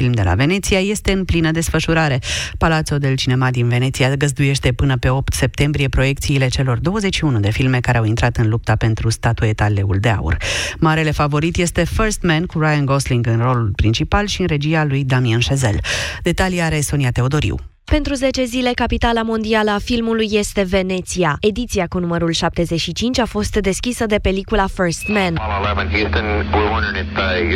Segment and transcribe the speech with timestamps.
[0.00, 2.18] film de la Veneția este în plină desfășurare.
[2.58, 7.80] Palazzo del Cinema din Veneția găzduiește până pe 8 septembrie proiecțiile celor 21 de filme
[7.80, 10.36] care au intrat în lupta pentru statueta Leul de Aur.
[10.78, 15.04] Marele favorit este First Man cu Ryan Gosling în rolul principal și în regia lui
[15.04, 15.80] Damien Chazelle.
[16.22, 17.75] Detalii are Sonia Teodoriu.
[17.90, 21.36] Pentru 10 zile, capitala mondială a filmului este Veneția.
[21.40, 25.40] Ediția cu numărul 75 a fost deschisă de pelicula First Man.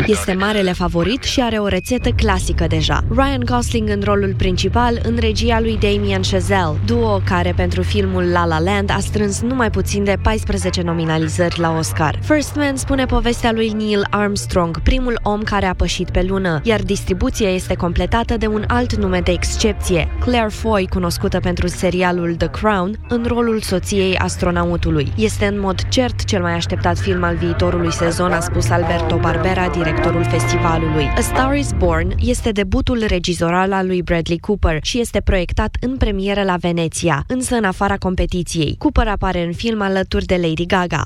[0.06, 3.04] Este marele favorit și are o rețetă clasică deja.
[3.10, 8.46] Ryan Gosling în rolul principal, în regia lui Damien Chazelle, duo care pentru filmul La
[8.46, 12.18] La Land a strâns numai puțin de 14 nominalizări la Oscar.
[12.22, 16.82] First Man spune povestea lui Neil Armstrong, primul om care a pășit pe lună, iar
[16.82, 22.48] distribuția este completată de un alt nume de excepție, Claire Foy, cunoscută pentru serialul The
[22.48, 25.12] Crown, în rolul soției astronautului.
[25.16, 29.68] Este în mod cert cel mai așteptat film al viitorului sezon, a spus Alberto Barbera,
[29.68, 31.04] directorul festivalului.
[31.16, 35.96] A Star is Born este debutul regizoral al lui Bradley Cooper și este proiectat în
[35.96, 38.74] premieră la Veneția, însă în afara competiției.
[38.78, 41.02] Cooper apare în film alături de Lady Gaga.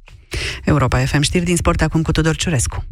[0.65, 2.85] Europa FM știri din sport acum cu Tudor Ciurescu.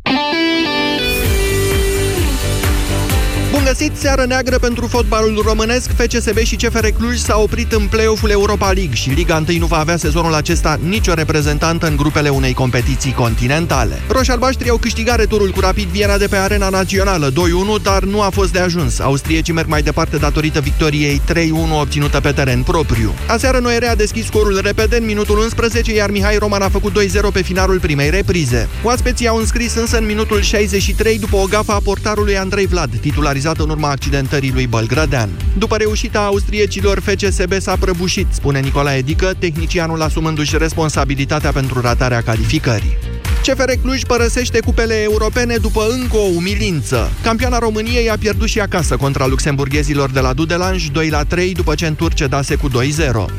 [3.53, 5.91] Bun găsit, seară neagră pentru fotbalul românesc.
[5.91, 9.79] FCSB și CFR Cluj s-au oprit în play-off-ul Europa League și Liga 1 nu va
[9.79, 14.01] avea sezonul acesta nicio reprezentantă în grupele unei competiții continentale.
[14.09, 17.35] Roșalbaștri au câștigat returul cu Rapid Viena de pe arena națională 2-1,
[17.83, 18.99] dar nu a fost de ajuns.
[18.99, 21.35] Austriecii merg mai departe datorită victoriei 3-1
[21.81, 23.15] obținută pe teren propriu.
[23.27, 27.33] Aseară Noere a deschis scorul repede în minutul 11, iar Mihai Roman a făcut 2-0
[27.33, 28.69] pe finalul primei reprize.
[28.83, 33.41] Oaspeții au înscris însă în minutul 63 după o gafă a portarului Andrei Vlad, titularizat
[33.43, 35.29] realizată în urma accidentării lui Bălgrădean.
[35.59, 43.12] După reușita austriecilor, FCSB s-a prăbușit, spune Nicolae Dică, tehnicianul asumându-și responsabilitatea pentru ratarea calificării.
[43.43, 47.13] CFR Cluj părăsește cupele europene după încă o umilință.
[47.23, 51.75] Campioana României a pierdut și acasă contra luxemburghezilor de la Dudelanj 2 la 3 după
[51.75, 52.73] ce în turce dase cu 2-0.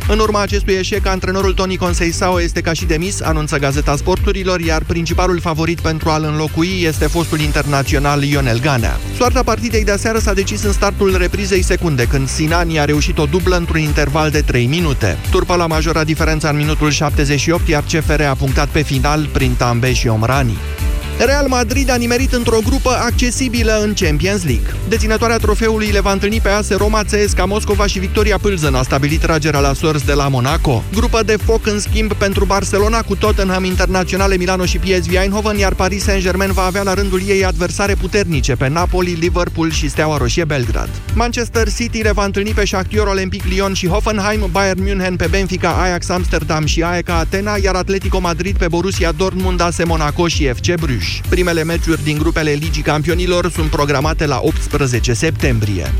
[0.07, 4.83] În urma acestui eșec, antrenorul Toni Conseisao este ca și demis, anunță Gazeta Sporturilor, iar
[4.87, 8.99] principalul favorit pentru a-l înlocui este fostul internațional Ionel Ganea.
[9.17, 13.25] Soarta partidei de aseară s-a decis în startul reprizei secunde, când Sinani a reușit o
[13.25, 15.17] dublă într-un interval de 3 minute.
[15.31, 19.92] Turpa la majorat diferența în minutul 78, iar CFR a punctat pe final prin Tambe
[19.93, 20.82] și Omrani.
[21.17, 24.73] Real Madrid a nimerit într-o grupă accesibilă în Champions League.
[24.87, 29.19] Deținătoarea trofeului le va întâlni pe AS Roma, CSKA Moscova și Victoria Pilsen a stabilit
[29.19, 30.83] tragerea la sorți de la Monaco.
[30.93, 35.73] Grupă de foc în schimb pentru Barcelona cu Tottenham Internaționale Milano și PSV Eindhoven, iar
[35.73, 40.45] Paris Saint-Germain va avea la rândul ei adversare puternice pe Napoli, Liverpool și Steaua Roșie
[40.45, 40.89] Belgrad.
[41.13, 45.69] Manchester City le va întâlni pe Shakhtar Olympic Lyon și Hoffenheim, Bayern München pe Benfica,
[45.69, 50.73] Ajax Amsterdam și AEK Atena, iar Atletico Madrid pe Borussia Dortmund, AS Monaco și FC
[50.79, 51.02] Bruges.
[51.03, 51.21] Cluj.
[51.29, 55.93] Primele meciuri din grupele Ligii Campionilor sunt programate la 18 septembrie.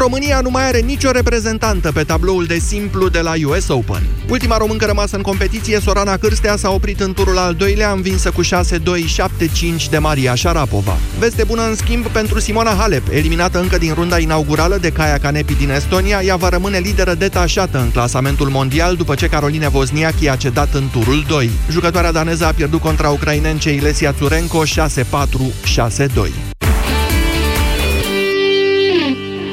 [0.00, 4.02] România nu mai are nicio reprezentantă pe tabloul de simplu de la US Open.
[4.28, 8.42] Ultima româncă rămasă în competiție, Sorana Cârstea, s-a oprit în turul al doilea, învinsă cu
[8.42, 8.48] 6-2-7-5
[9.90, 10.96] de Maria Șarapova.
[11.18, 15.54] Veste bună în schimb pentru Simona Halep, eliminată încă din runda inaugurală de Kaya Kanepi
[15.54, 20.36] din Estonia, ea va rămâne lideră detașată în clasamentul mondial după ce Caroline Wozniacki a
[20.36, 21.50] cedat în turul 2.
[21.70, 26.49] Jucătoarea daneză a pierdut contra ucrainencei Lesia Tsurenko 6-4-6-2.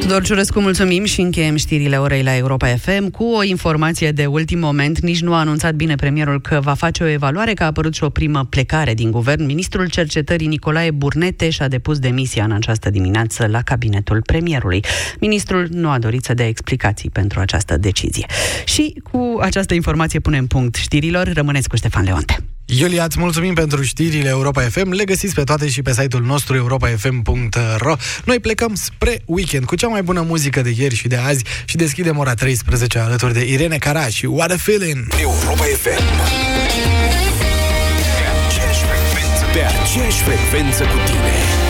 [0.07, 4.59] Tudor Ciurescu, mulțumim și încheiem știrile orei la Europa FM cu o informație de ultim
[4.59, 4.99] moment.
[4.99, 8.03] Nici nu a anunțat bine premierul că va face o evaluare, că a apărut și
[8.03, 9.45] o primă plecare din guvern.
[9.45, 14.83] Ministrul cercetării Nicolae Burnete și-a depus demisia în această dimineață la cabinetul premierului.
[15.19, 18.25] Ministrul nu a dorit să dea explicații pentru această decizie.
[18.65, 21.31] Și cu această informație punem punct știrilor.
[21.33, 22.37] Rămâneți cu Ștefan Leonte.
[22.69, 24.91] Iulia, îți mulțumim pentru știrile Europa FM.
[24.91, 27.95] Le găsiți pe toate și pe site-ul nostru europafm.ro.
[28.25, 31.75] Noi plecăm spre weekend cu cea mai bună muzică de ieri și de azi și
[31.75, 35.07] deschidem ora 13 alături de Irene Cara și What a Feeling!
[35.19, 36.03] Europa FM
[39.53, 41.66] Pe aceeași frecvență cu tine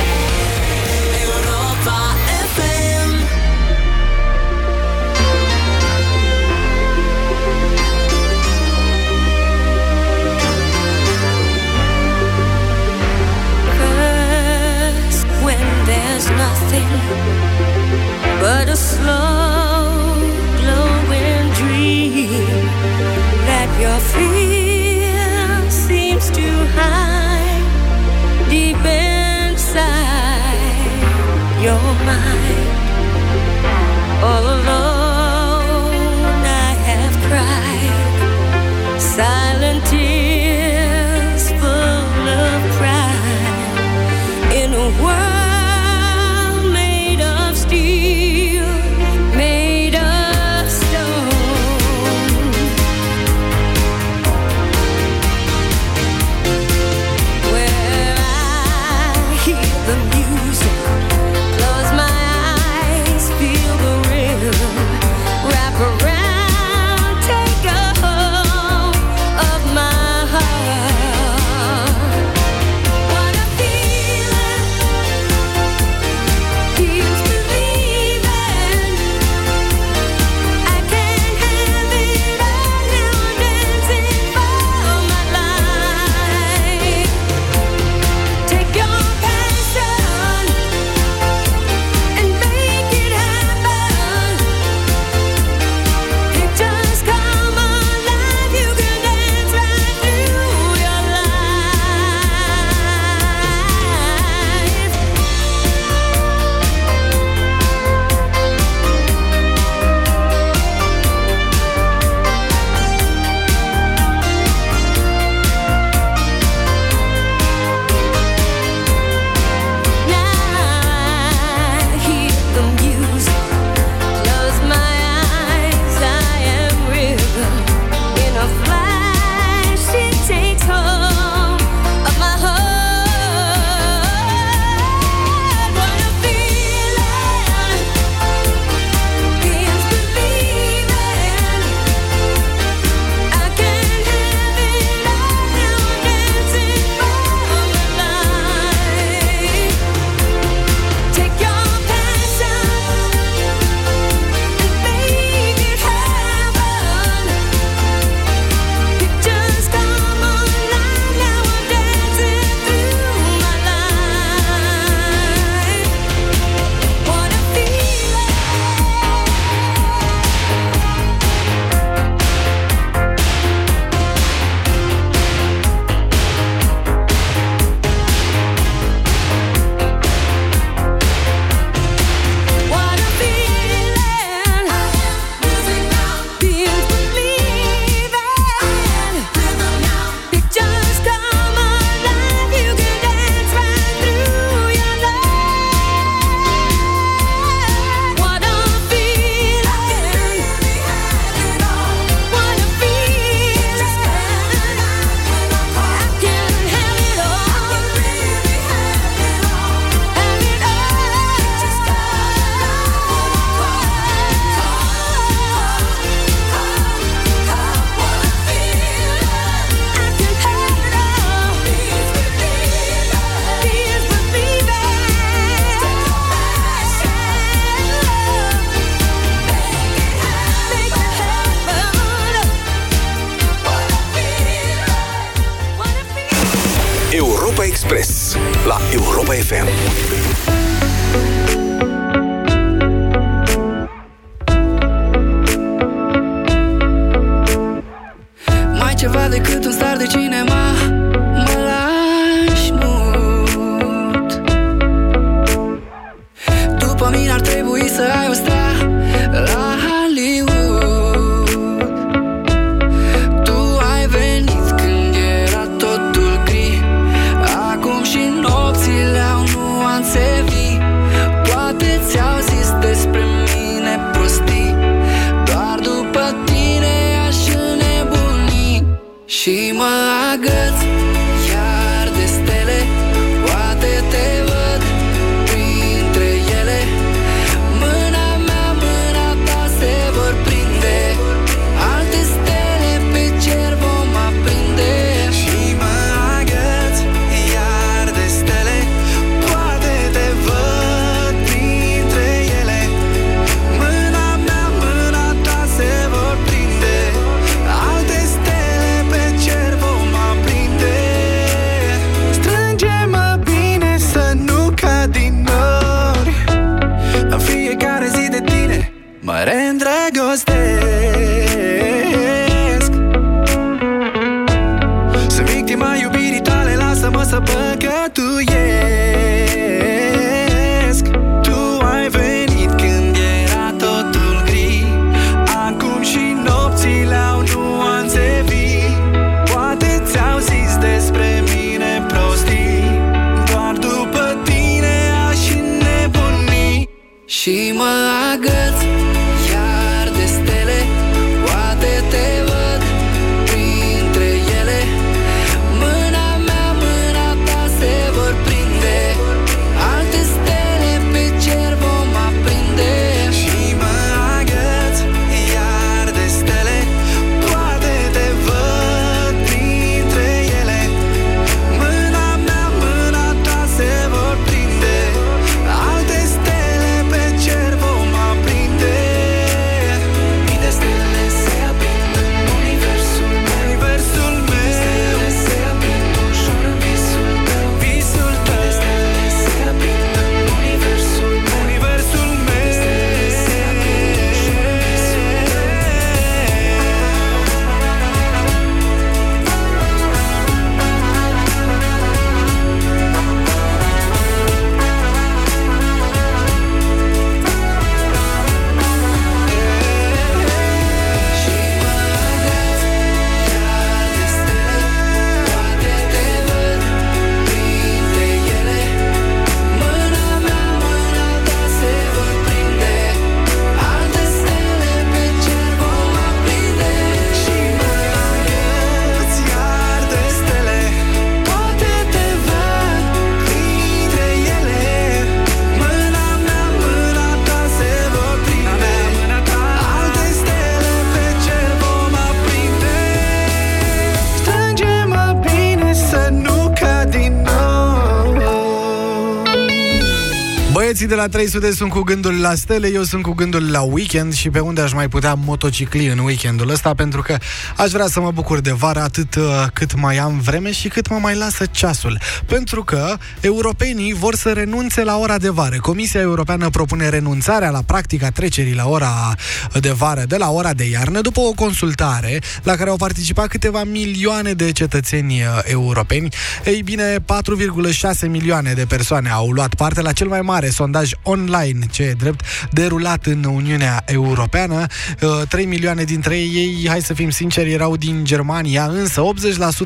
[451.08, 454.34] Băieții de la 300 sunt cu gândul la stele, eu sunt cu gândul la weekend
[454.34, 457.38] și pe unde aș mai putea motocicli în weekendul ăsta, pentru că
[457.78, 461.10] aș vrea să mă bucur de vară atât uh, cât mai am vreme și cât
[461.10, 462.20] mă mai lasă ceasul.
[462.46, 465.76] Pentru că europenii vor să renunțe la ora de vară.
[465.82, 469.36] Comisia Europeană propune renunțarea la practica trecerii la ora
[469.80, 473.84] de vară de la ora de iarnă după o consultare la care au participat câteva
[473.84, 476.30] milioane de cetățeni uh, europeni.
[476.66, 481.80] Ei bine, 4,6 milioane de persoane au luat parte la cel mai mare sondaj online,
[481.92, 484.86] ce e drept, derulat în Uniunea Europeană.
[485.22, 489.22] Uh, 3 milioane dintre ei, hai să fim sinceri, erau din Germania, însă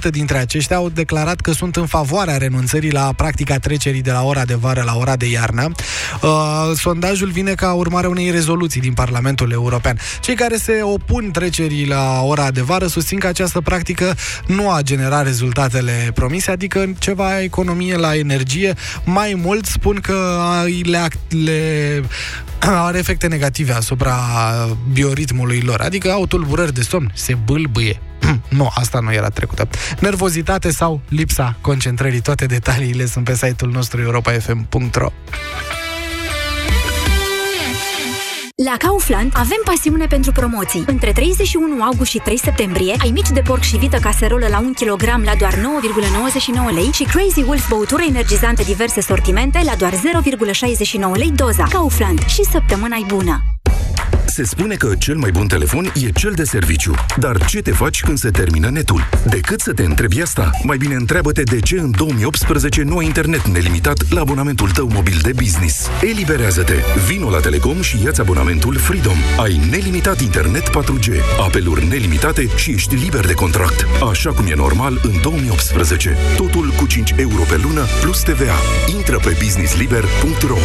[0.07, 4.23] 80% dintre aceștia au declarat că sunt în favoarea renunțării la practica trecerii de la
[4.23, 5.71] ora de vară la ora de iarnă.
[6.21, 6.29] Uh,
[6.75, 9.97] sondajul vine ca urmare a unei rezoluții din Parlamentul European.
[10.21, 14.15] Cei care se opun trecerii la ora de vară susțin că această practică
[14.47, 18.73] nu a generat rezultatele promise, adică ceva economie la energie.
[19.03, 20.39] Mai mult spun că
[20.83, 20.97] le,
[21.29, 22.03] le
[22.59, 24.15] are efecte negative asupra
[24.91, 28.01] bioritmului lor, adică au tulburări de somn, se bâlbâie.
[28.49, 29.67] nu, asta nu era trecută.
[29.99, 35.11] Nervozitate sau lipsa concentrării, toate detaliile sunt pe site-ul nostru europafm.ro
[38.65, 40.83] La Kaufland avem pasiune pentru promoții.
[40.87, 44.71] Între 31 august și 3 septembrie ai mici de porc și vită caserolă la 1
[44.71, 49.97] kg la doar 9,99 lei și Crazy Wolf băutură energizante diverse sortimente la doar 0,69
[51.13, 51.63] lei doza.
[51.63, 53.60] Kaufland și săptămâna bună!
[54.33, 56.93] Se spune că cel mai bun telefon e cel de serviciu.
[57.17, 59.09] Dar ce te faci când se termină netul?
[59.29, 63.47] Decât să te întrebi asta, mai bine întreabă-te de ce în 2018 nu ai internet
[63.47, 65.87] nelimitat la abonamentul tău mobil de business.
[66.01, 66.73] Eliberează-te!
[67.07, 69.17] Vino la Telecom și ia-ți abonamentul Freedom.
[69.39, 71.07] Ai nelimitat internet 4G,
[71.39, 73.85] apeluri nelimitate și ești liber de contract.
[74.09, 76.17] Așa cum e normal în 2018.
[76.37, 78.57] Totul cu 5 euro pe lună plus TVA.
[78.95, 80.57] Intră pe businessliber.ro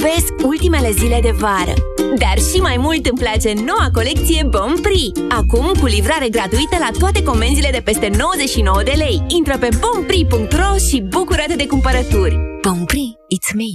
[0.00, 1.74] Iubesc ultimele zile de vară.
[2.18, 5.20] Dar și mai mult îmi place noua colecție Bonprix.
[5.28, 9.22] Acum cu livrare gratuită la toate comenzile de peste 99 de lei.
[9.28, 12.36] Intră pe bonprix.ro și bucură-te de cumpărături.
[12.62, 13.70] Bonprix, it's me!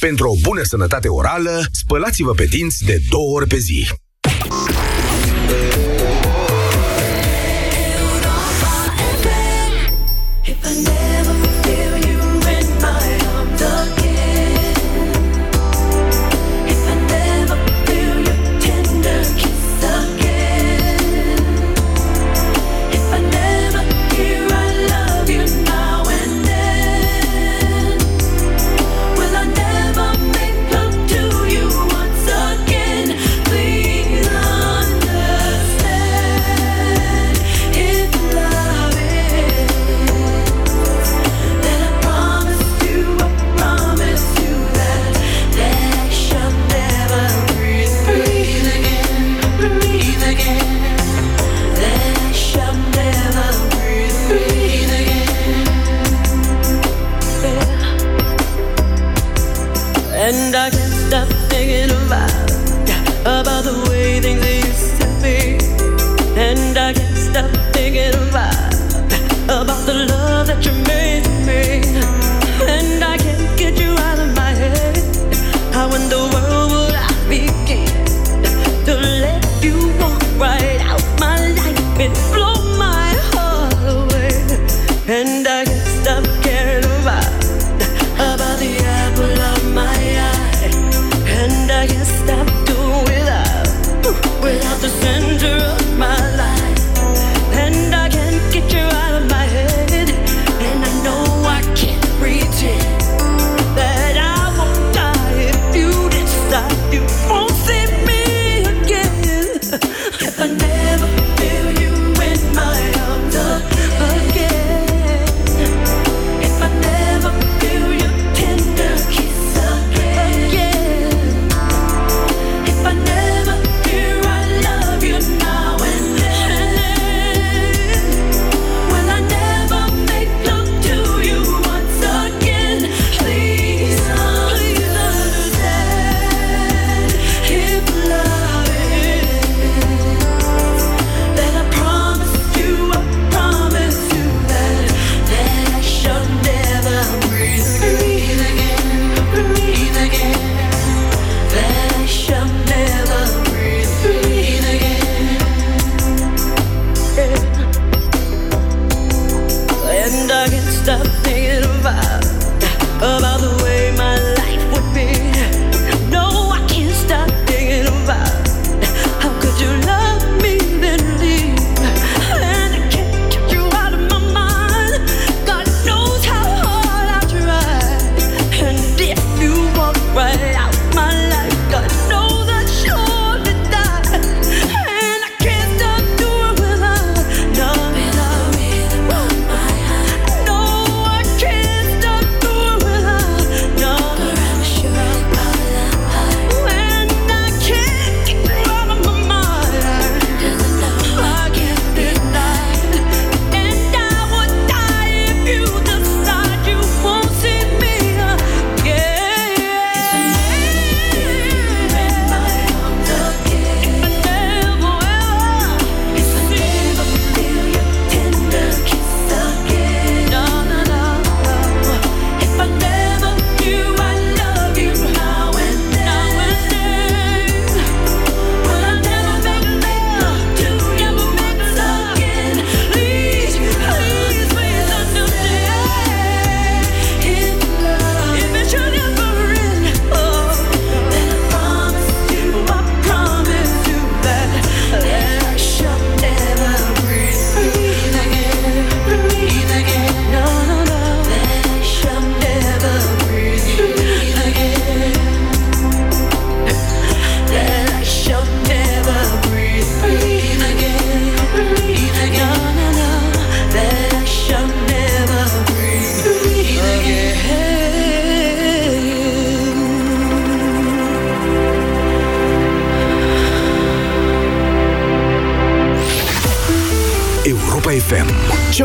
[0.00, 3.88] Pentru o bună sănătate orală, spălați-vă pe dinți de două ori pe zi.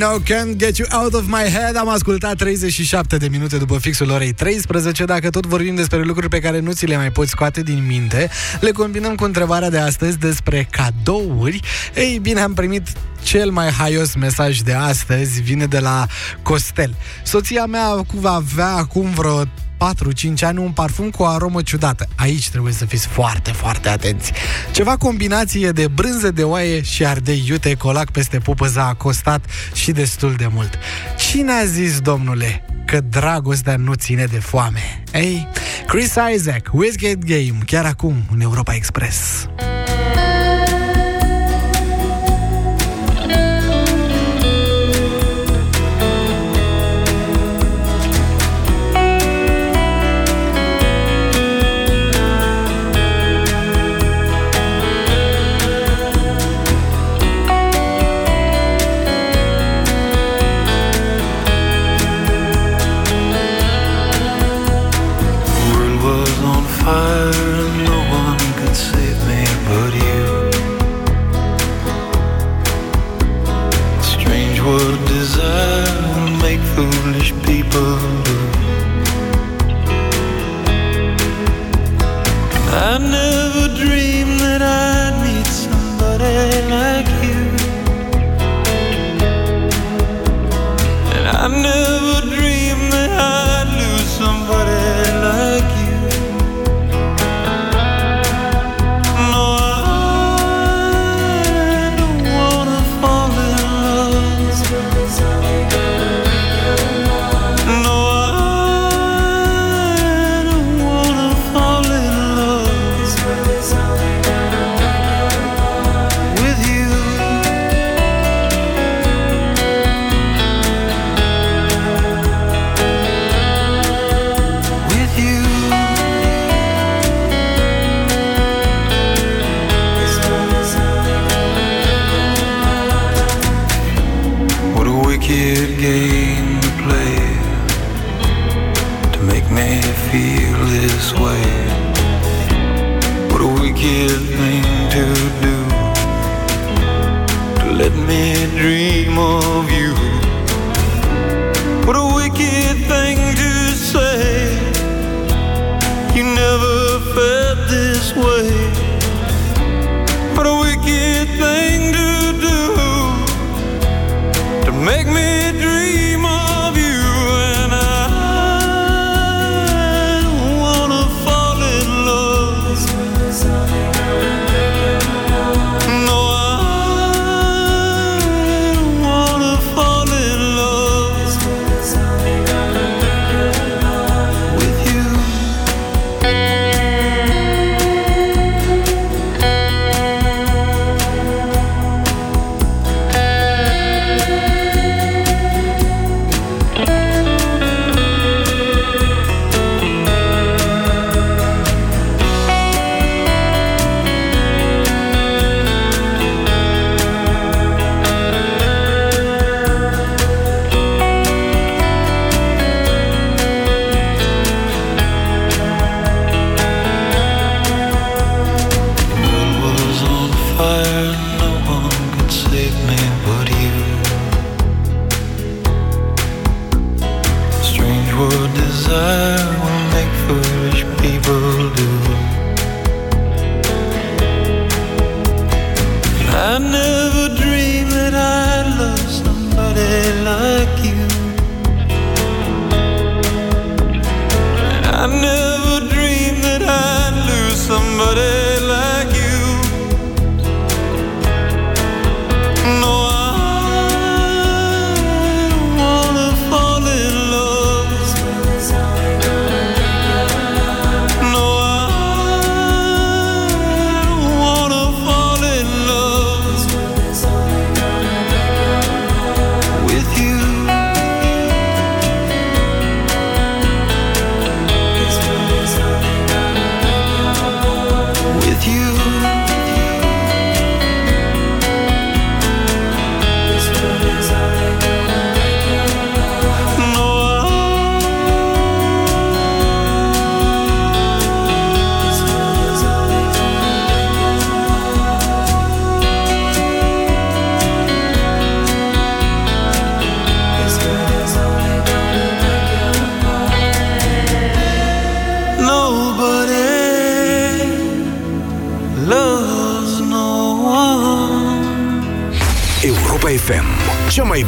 [0.00, 1.76] Kylie Minogue, Can't Get You Out of My Head.
[1.76, 6.38] Am ascultat 37 de minute după fixul orei 13 Dacă tot vorbim despre lucruri pe
[6.38, 10.18] care nu ți le mai poți scoate din minte Le combinăm cu întrebarea de astăzi
[10.18, 11.60] despre cadouri.
[11.94, 12.88] Ei bine, am primit
[13.22, 15.40] cel mai haios mesaj de astăzi.
[15.40, 16.06] Vine de la
[16.42, 16.94] Costel.
[17.22, 19.44] Soția mea va avea acum vreo
[19.80, 22.08] 4-5 ani un parfum cu o aromă ciudată.
[22.16, 24.32] Aici trebuie să fiți foarte, foarte atenți.
[24.72, 29.92] Ceva combinație de brânză de oaie și ardei iute colac peste pupăza a costat și
[29.92, 30.78] destul de mult.
[31.18, 35.02] Cine a zis, domnule, că dragostea nu ține de foame?
[35.12, 35.48] Ei,
[35.86, 39.46] Chris Isaac, Westgate Game, chiar acum în Europa Express.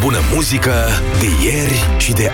[0.03, 0.75] bună muzică
[1.19, 2.31] de ieri și de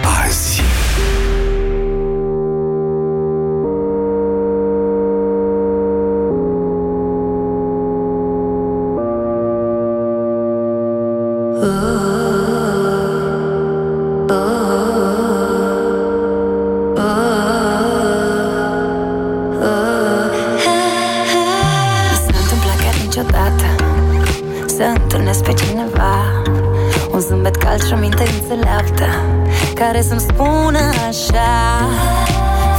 [29.79, 31.51] care să-mi spună așa.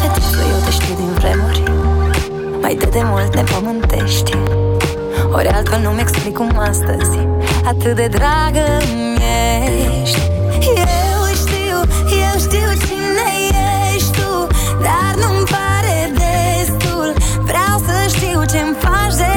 [0.01, 1.63] Fetiță, eu te știu din vremuri.
[2.61, 4.37] Mai de demult ne pământești.
[5.31, 7.17] Ori altfel nu-mi explic cum astăzi
[7.65, 10.21] Atât de dragă mi-ești.
[10.65, 11.77] Eu știu,
[12.25, 13.29] eu știu cine
[13.93, 14.47] ești tu
[14.81, 17.13] Dar nu-mi pare destul.
[17.49, 19.28] Vreau să știu ce-mi faci de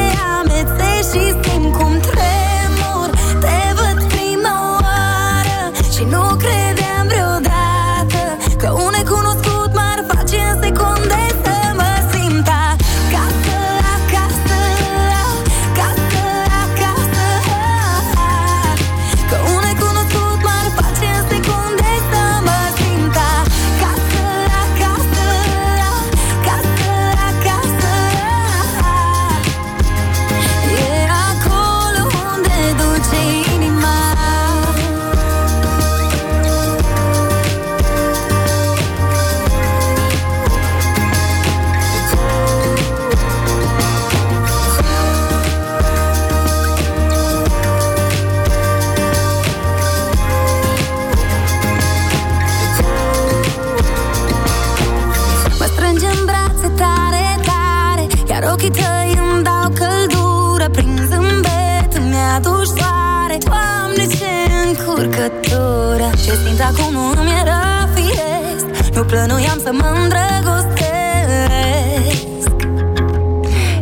[62.34, 64.32] aduci soare Doamne, ce
[64.66, 66.10] încurcătură.
[66.24, 68.94] Ce simt acum nu-mi era firesc.
[68.94, 70.72] Nu plănuiam să mă îndrăgostesc.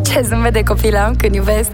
[0.02, 1.70] Ce zâmbet de copil am când iubesc.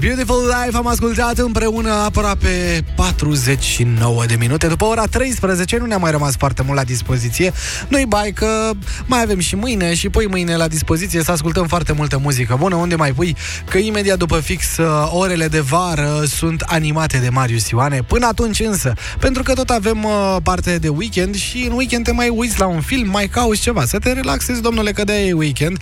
[0.00, 4.66] Beautiful Life Am ascultat împreună aproape 49 de minute.
[4.66, 7.52] După ora 13 nu ne-a mai rămas foarte mult la dispoziție.
[7.88, 8.70] Nu-i bai că
[9.06, 12.56] mai avem și mâine și poi mâine la dispoziție Să ascultăm foarte multă muzică.
[12.58, 13.36] Bună Unde mai pui?
[13.70, 18.02] Că imediat după fix uh, orele de vară Sunt animate de Marius Ioane.
[18.02, 22.12] Până atunci însă, pentru că tot avem uh, parte de weekend Și în weekend te
[22.12, 23.84] mai uiți la un film, mai cauți ceva.
[23.84, 25.78] Să te relaxezi, domnule, că de e weekend.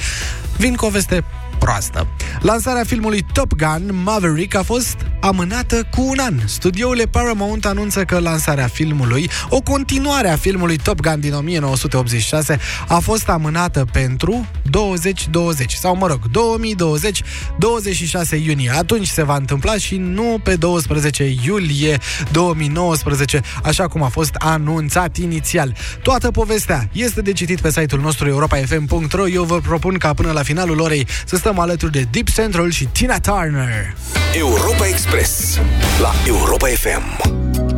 [0.57, 1.25] Vin cu o veste
[1.59, 2.07] proastă.
[2.41, 6.35] Lansarea filmului Top Gun Maverick a fost amânată cu un an.
[6.45, 12.99] Studioul Paramount anunță că lansarea filmului, o continuare a filmului Top Gun din 1986, a
[12.99, 17.23] fost amânată pentru 2020 sau mă rog, 2020,
[17.59, 18.71] 26 iunie.
[18.77, 21.99] Atunci se va întâmpla și nu pe 12 iulie
[22.33, 25.77] 2019, așa cum a fost anunțat inițial.
[26.03, 29.29] Toată povestea este de citit pe site-ul nostru europafm.ro.
[29.29, 32.85] Eu vă propun ca până la finalul orei să stăm alături de Deep Central și
[32.85, 33.95] Tina Turner.
[34.33, 35.61] Europa Express
[36.01, 37.78] la Europa FM.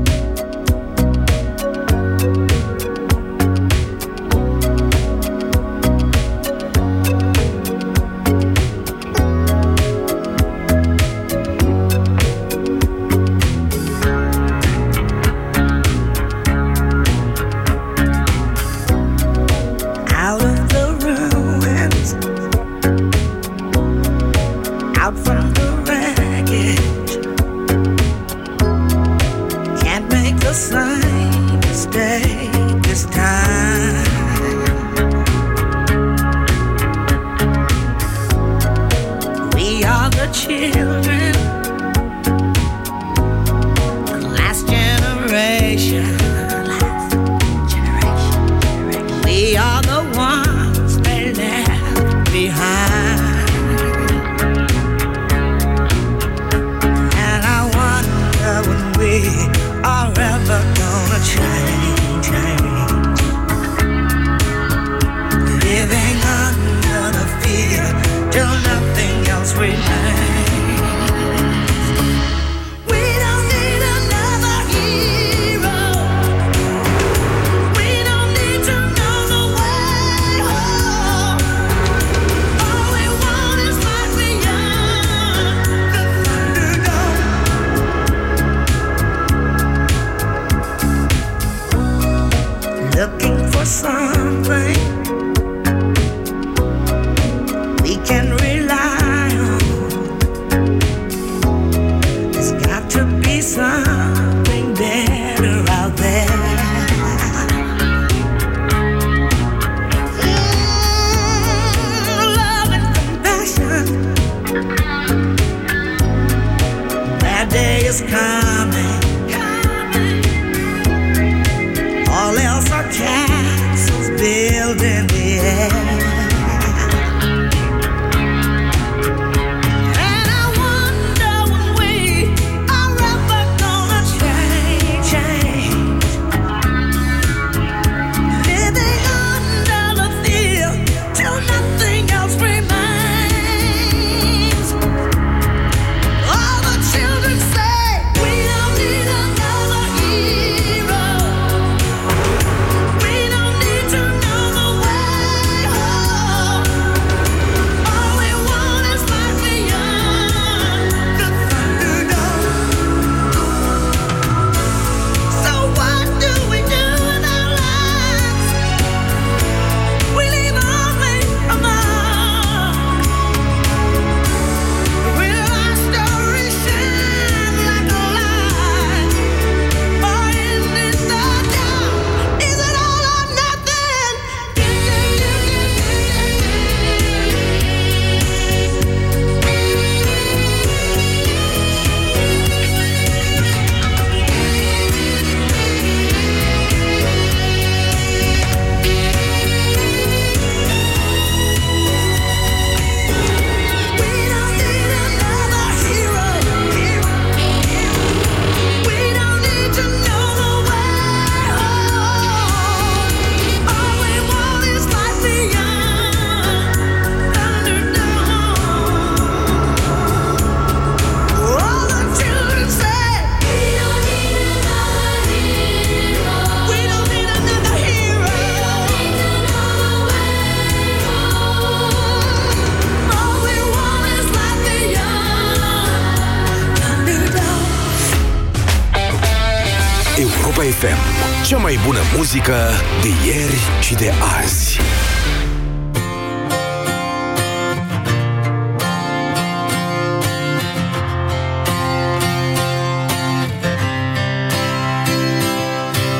[240.80, 241.00] FM.
[241.46, 242.56] Cea mai bună muzică
[243.02, 244.12] de ieri și de
[244.42, 244.80] azi.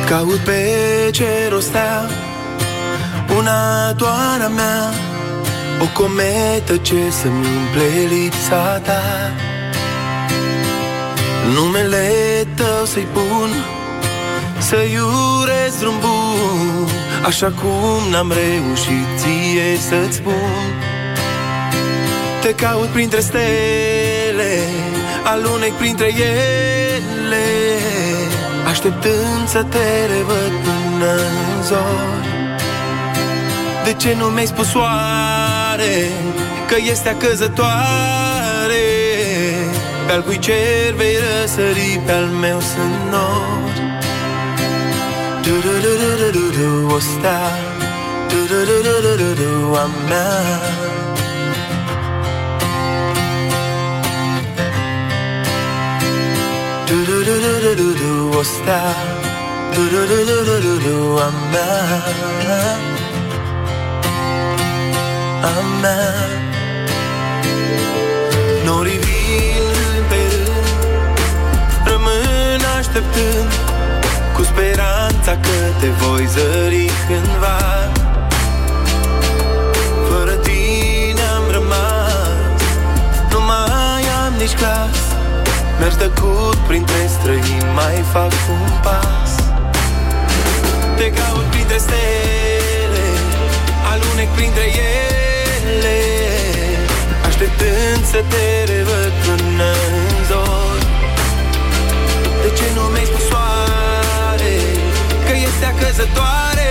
[0.07, 0.65] Caut pe
[1.13, 2.09] ce rostea
[3.37, 4.93] Una doar a mea
[5.83, 9.03] O cometă ce să-mi umple lipsa ta
[11.55, 12.09] Numele
[12.57, 13.79] tău să-i pun
[14.71, 14.99] Să-i
[15.41, 16.89] urez drum bun
[17.25, 20.73] Așa cum n-am reușit ție să-ți spun.
[22.43, 24.53] Te caut printre stele
[25.25, 27.47] Alunec printre ele
[28.69, 32.29] Așteptând să te revăd până în zori
[33.85, 36.11] De ce nu mi-ai spus oare
[36.69, 38.85] Că este acăzătoare?
[40.07, 43.70] Pe-al cui cer vei răsări Pe-al meu sunt nori
[45.51, 47.59] Do do do do do do do what's that?
[48.31, 50.63] Do do do do do do do I'm mad.
[56.87, 58.95] Do do do do do do do what's that?
[59.75, 62.15] Do do do do do do do I'm mad.
[65.43, 66.50] I'm mad.
[75.21, 77.59] Speranța că te voi zări cândva.
[80.09, 82.61] Fără tine am rămas
[83.31, 84.99] Nu mai am nici clas
[85.81, 89.33] Merg tăcut printre străini Mai fac un pas.
[90.97, 93.07] Te caut printre stele
[93.93, 94.67] Alunec printre
[95.07, 95.99] ele.
[97.27, 100.87] Așteptând să te revăd până în zori.
[102.43, 103.70] De ce nu mi-ai spus soare?
[103.70, 103.70] Că
[105.91, 106.71] este acăzătoare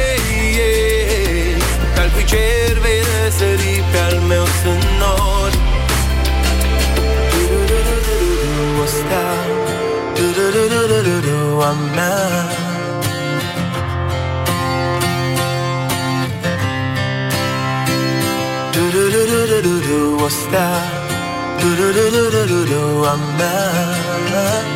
[0.58, 1.62] yeah.
[1.94, 5.60] Că al cui cer vei răsări Pe-al meu sunt nori.
[8.82, 9.32] O stea
[10.16, 12.18] Du-du-du-du-du-du, a mea.
[18.74, 20.72] Du-du-du-du-du-du, o stea
[21.60, 24.69] Du-du-du-du-du-du, a mea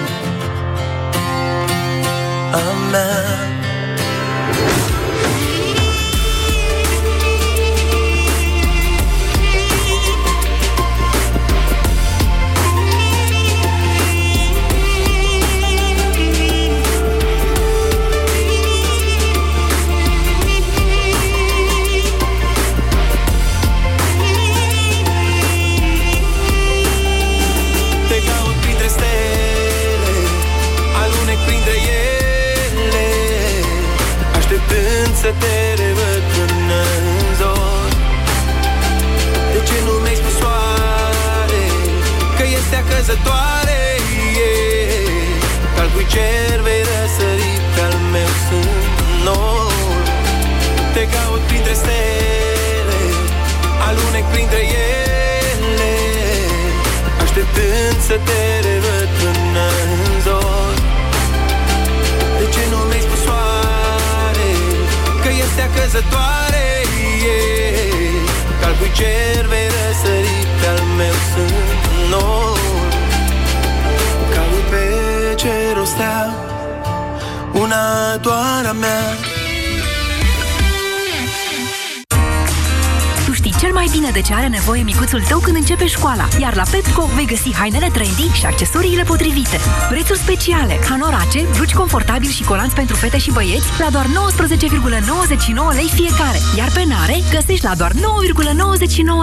[89.54, 89.88] accesoriile potrivite.
[89.90, 95.90] Prețuri speciale, hanorace, blugi confortabili și colanți pentru fete și băieți la doar 19,99 lei
[95.94, 96.40] fiecare.
[96.58, 98.00] Iar penare găsești la doar 9,99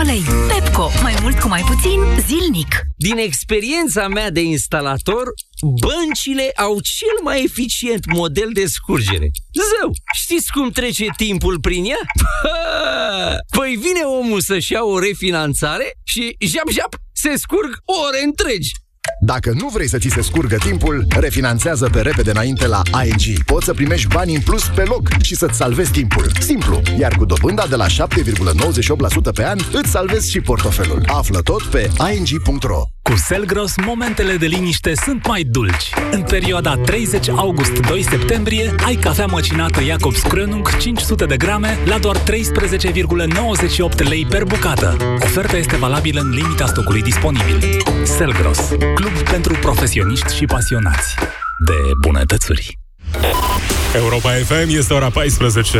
[0.05, 0.23] lei.
[0.49, 2.81] Pepco, mai mult cu mai puțin, zilnic.
[2.97, 5.25] Din experiența mea de instalator,
[5.87, 9.31] băncile au cel mai eficient model de scurgere.
[9.53, 12.03] Zău, știți cum trece timpul prin ea?
[13.57, 18.71] Păi vine omul să-și ia o refinanțare și jap-jap se scurg ore întregi.
[19.23, 23.43] Dacă nu vrei să ți se scurgă timpul, refinanțează pe repede înainte la ING.
[23.45, 26.31] Poți să primești bani în plus pe loc și să-ți salvezi timpul.
[26.41, 27.93] Simplu, iar cu dobânda de la 7,98%
[29.35, 31.05] pe an, îți salvezi și portofelul.
[31.07, 32.83] Află tot pe ing.ro.
[33.11, 35.91] Cu Selgros, momentele de liniște sunt mai dulci.
[36.11, 42.17] În perioada 30 august-2 septembrie, ai cafea măcinată Jacobs Krönung 500 de grame la doar
[42.17, 42.23] 13,98
[44.09, 44.97] lei per bucată.
[45.23, 47.83] Oferta este valabilă în limita stocului disponibil.
[48.03, 48.59] Selgros,
[48.95, 51.15] club pentru profesioniști și pasionați
[51.67, 52.79] de bunătățuri.
[53.95, 55.79] Europa FM este ora 14.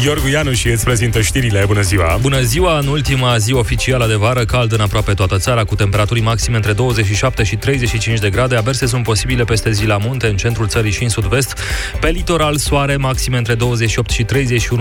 [0.00, 1.64] Iorgu Ianu și îți prezintă știrile.
[1.66, 2.18] Bună ziua!
[2.20, 2.78] Bună ziua!
[2.78, 6.72] În ultima zi oficială de vară, cald în aproape toată țara, cu temperaturi maxime între
[6.72, 8.56] 27 și 35 de grade.
[8.56, 11.58] Averse sunt posibile peste zi la munte, în centrul țării și în sud-vest.
[12.00, 14.60] Pe litoral, soare maxime între 28 și 31